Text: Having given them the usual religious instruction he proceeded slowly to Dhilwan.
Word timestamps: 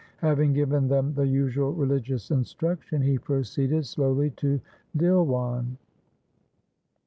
Having 0.21 0.53
given 0.53 0.87
them 0.87 1.13
the 1.13 1.27
usual 1.27 1.73
religious 1.75 2.31
instruction 2.31 3.03
he 3.03 3.19
proceeded 3.19 3.85
slowly 3.85 4.31
to 4.31 4.59
Dhilwan. 4.97 5.77